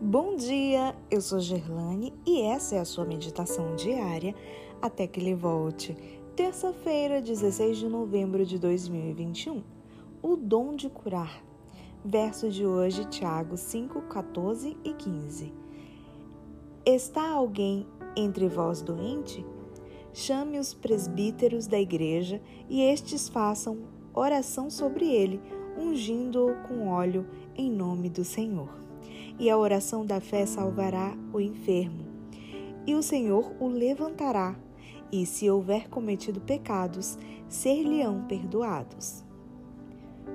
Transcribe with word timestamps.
Bom 0.00 0.36
dia, 0.36 0.94
eu 1.10 1.20
sou 1.20 1.40
Gerlane 1.40 2.14
e 2.24 2.40
essa 2.42 2.76
é 2.76 2.78
a 2.78 2.84
sua 2.84 3.04
meditação 3.04 3.74
diária 3.74 4.32
até 4.80 5.08
que 5.08 5.18
ele 5.18 5.34
volte. 5.34 5.92
Terça-feira, 6.36 7.20
16 7.20 7.78
de 7.78 7.88
novembro 7.88 8.46
de 8.46 8.60
2021. 8.60 9.60
O 10.22 10.36
dom 10.36 10.76
de 10.76 10.88
curar. 10.88 11.42
Verso 12.04 12.48
de 12.48 12.64
hoje, 12.64 13.06
Tiago 13.06 13.56
5, 13.56 14.02
14 14.02 14.76
e 14.84 14.94
15. 14.94 15.52
Está 16.86 17.28
alguém 17.32 17.84
entre 18.14 18.46
vós 18.46 18.80
doente? 18.80 19.44
Chame 20.12 20.60
os 20.60 20.72
presbíteros 20.72 21.66
da 21.66 21.80
igreja 21.80 22.40
e 22.68 22.82
estes 22.82 23.28
façam 23.28 23.78
oração 24.14 24.70
sobre 24.70 25.10
ele, 25.12 25.40
ungindo-o 25.76 26.54
com 26.68 26.86
óleo 26.86 27.26
em 27.56 27.68
nome 27.68 28.08
do 28.08 28.24
Senhor. 28.24 28.87
E 29.38 29.48
a 29.48 29.56
oração 29.56 30.04
da 30.04 30.20
fé 30.20 30.44
salvará 30.46 31.16
o 31.32 31.40
enfermo, 31.40 32.04
e 32.86 32.94
o 32.94 33.02
Senhor 33.02 33.52
o 33.60 33.68
levantará, 33.68 34.56
e 35.12 35.24
se 35.24 35.48
houver 35.48 35.88
cometido 35.88 36.40
pecados, 36.40 37.16
ser-lhe-ão 37.48 38.24
perdoados. 38.26 39.24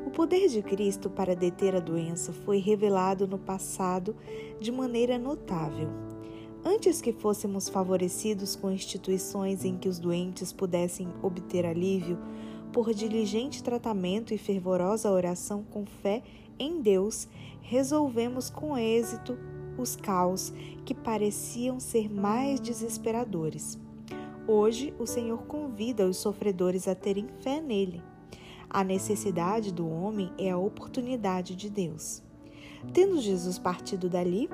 O 0.05 0.09
poder 0.09 0.47
de 0.47 0.61
Cristo 0.61 1.09
para 1.09 1.35
deter 1.35 1.75
a 1.75 1.79
doença 1.79 2.31
foi 2.31 2.59
revelado 2.59 3.27
no 3.27 3.37
passado 3.37 4.15
de 4.59 4.71
maneira 4.71 5.17
notável. 5.17 5.89
Antes 6.65 7.01
que 7.01 7.11
fôssemos 7.11 7.67
favorecidos 7.67 8.55
com 8.55 8.71
instituições 8.71 9.65
em 9.65 9.77
que 9.77 9.89
os 9.89 9.99
doentes 9.99 10.53
pudessem 10.53 11.09
obter 11.21 11.65
alívio, 11.65 12.17
por 12.73 12.91
diligente 12.91 13.61
tratamento 13.61 14.33
e 14.33 14.37
fervorosa 14.37 15.11
oração 15.11 15.63
com 15.63 15.85
fé 15.85 16.23
em 16.57 16.81
Deus, 16.81 17.27
resolvemos 17.61 18.49
com 18.49 18.75
êxito 18.75 19.37
os 19.77 19.95
caos 19.95 20.51
que 20.83 20.95
pareciam 20.95 21.79
ser 21.79 22.11
mais 22.11 22.59
desesperadores. 22.59 23.79
Hoje, 24.47 24.91
o 24.99 25.05
Senhor 25.05 25.43
convida 25.43 26.07
os 26.07 26.17
sofredores 26.17 26.87
a 26.87 26.95
terem 26.95 27.27
fé 27.41 27.61
nele. 27.61 28.01
A 28.67 28.83
necessidade 28.83 29.71
do 29.71 29.87
homem 29.87 30.31
é 30.37 30.49
a 30.49 30.57
oportunidade 30.57 31.55
de 31.55 31.69
Deus. 31.69 32.23
Tendo 32.91 33.21
Jesus 33.21 33.59
partido 33.59 34.09
dali, 34.09 34.49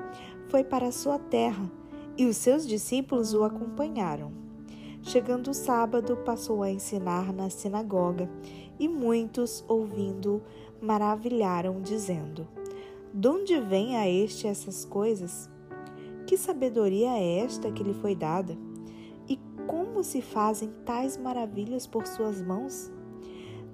foi 0.48 0.62
para 0.62 0.88
a 0.88 0.92
sua 0.92 1.18
terra 1.18 1.70
e 2.18 2.26
os 2.26 2.36
seus 2.36 2.68
discípulos 2.68 3.32
o 3.32 3.44
acompanharam. 3.44 4.49
Chegando 5.02 5.50
o 5.50 5.54
sábado, 5.54 6.16
passou 6.18 6.62
a 6.62 6.70
ensinar 6.70 7.32
na 7.32 7.48
sinagoga, 7.48 8.30
e 8.78 8.86
muitos, 8.86 9.64
ouvindo, 9.66 10.42
maravilharam, 10.80 11.80
dizendo: 11.80 12.46
De 13.12 13.28
onde 13.28 13.58
vem 13.60 13.96
a 13.96 14.08
este 14.08 14.46
essas 14.46 14.84
coisas? 14.84 15.48
Que 16.26 16.36
sabedoria 16.36 17.18
é 17.18 17.38
esta 17.38 17.72
que 17.72 17.82
lhe 17.82 17.94
foi 17.94 18.14
dada? 18.14 18.56
E 19.28 19.38
como 19.66 20.04
se 20.04 20.20
fazem 20.20 20.70
tais 20.84 21.16
maravilhas 21.16 21.86
por 21.86 22.06
suas 22.06 22.40
mãos? 22.40 22.92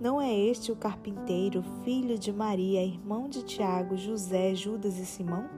Não 0.01 0.21
é 0.21 0.35
este 0.35 0.71
o 0.71 0.77
carpinteiro, 0.77 1.63
filho 1.83 2.19
de 2.19 2.33
Maria, 2.33 2.85
irmão 2.85 3.29
de 3.29 3.43
Tiago, 3.43 3.97
José, 3.97 4.55
Judas 4.55 4.99
e 4.99 5.05
Simão? 5.05 5.49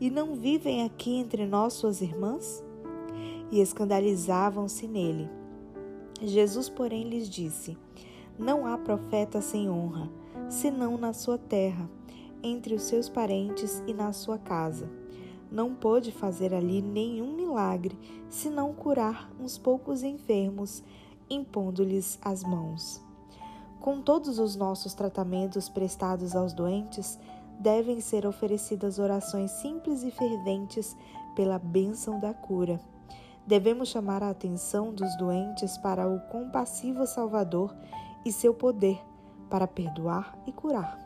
E 0.00 0.10
não 0.10 0.34
vivem 0.34 0.84
aqui 0.84 1.16
entre 1.16 1.46
nós 1.46 1.74
suas 1.74 2.00
irmãs? 2.00 2.65
E 3.50 3.60
escandalizavam-se 3.60 4.86
nele. 4.86 5.28
Jesus, 6.22 6.68
porém, 6.68 7.08
lhes 7.08 7.28
disse: 7.28 7.76
Não 8.38 8.66
há 8.66 8.76
profeta 8.78 9.40
sem 9.40 9.68
honra, 9.68 10.10
senão 10.48 10.96
na 10.96 11.12
sua 11.12 11.38
terra, 11.38 11.88
entre 12.42 12.74
os 12.74 12.82
seus 12.82 13.08
parentes 13.08 13.82
e 13.86 13.94
na 13.94 14.12
sua 14.12 14.38
casa. 14.38 14.88
Não 15.50 15.74
pôde 15.74 16.10
fazer 16.10 16.52
ali 16.52 16.82
nenhum 16.82 17.34
milagre, 17.34 17.96
senão 18.28 18.72
curar 18.72 19.30
uns 19.38 19.56
poucos 19.56 20.02
enfermos, 20.02 20.82
impondo-lhes 21.30 22.18
as 22.22 22.42
mãos. 22.42 23.00
Com 23.80 24.00
todos 24.00 24.38
os 24.40 24.56
nossos 24.56 24.94
tratamentos 24.94 25.68
prestados 25.68 26.34
aos 26.34 26.52
doentes, 26.52 27.18
devem 27.60 28.00
ser 28.00 28.26
oferecidas 28.26 28.98
orações 28.98 29.50
simples 29.52 30.02
e 30.02 30.10
ferventes 30.10 30.96
pela 31.34 31.58
bênção 31.58 32.18
da 32.18 32.34
cura. 32.34 32.80
Devemos 33.46 33.90
chamar 33.90 34.24
a 34.24 34.30
atenção 34.30 34.92
dos 34.92 35.16
doentes 35.16 35.78
para 35.78 36.08
o 36.08 36.18
compassivo 36.28 37.06
Salvador 37.06 37.72
e 38.24 38.32
seu 38.32 38.52
poder 38.52 39.00
para 39.48 39.68
perdoar 39.68 40.36
e 40.48 40.52
curar. 40.52 40.98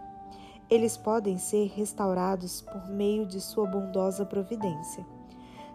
Eles 0.70 0.96
podem 0.96 1.36
ser 1.36 1.66
restaurados 1.76 2.62
por 2.62 2.88
meio 2.88 3.26
de 3.26 3.42
sua 3.42 3.66
bondosa 3.66 4.24
providência. 4.24 5.04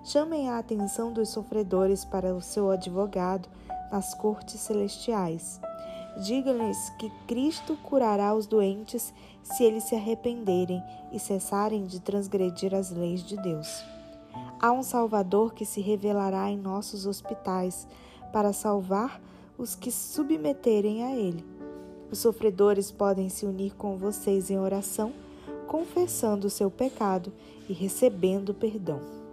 Chamem 0.04 0.50
a 0.50 0.58
atenção 0.58 1.14
dos 1.14 1.30
sofredores 1.30 2.04
para 2.04 2.34
o 2.34 2.42
seu 2.42 2.72
advogado 2.72 3.48
nas 3.92 4.16
cortes 4.16 4.59
celestiais. 4.59 5.62
Diga-lhes 6.24 6.90
que 6.98 7.12
Cristo 7.28 7.78
curará 7.84 8.34
os 8.34 8.48
doentes 8.48 9.14
se 9.44 9.64
eles 9.64 9.84
se 9.84 9.96
arrependerem 9.96 10.81
e 11.12 11.20
cessarem 11.20 11.84
de 11.84 12.00
transgredir 12.00 12.74
as 12.74 12.90
leis 12.90 13.22
de 13.22 13.36
Deus. 13.38 13.84
Há 14.60 14.72
um 14.72 14.84
Salvador 14.84 15.54
que 15.54 15.66
se 15.66 15.82
revelará 15.82 16.50
em 16.50 16.58
nossos 16.58 17.06
hospitais 17.06 17.88
para 18.32 18.54
salvar 18.54 19.22
os 19.58 19.76
que 19.76 19.92
submeterem 19.92 21.04
a 21.04 21.16
Ele. 21.16 21.46
Os 22.12 22.20
sofredores 22.20 22.92
podem 22.92 23.30
se 23.30 23.46
unir 23.46 23.76
com 23.76 23.98
vocês 23.98 24.50
em 24.50 24.58
oração, 24.58 25.14
confessando 25.68 26.48
o 26.48 26.50
seu 26.50 26.70
pecado 26.70 27.32
e 27.68 27.74
recebendo 27.74 28.54
perdão. 28.54 29.25